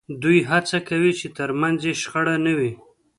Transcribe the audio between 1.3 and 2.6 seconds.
ترمنځ یې شخړه نه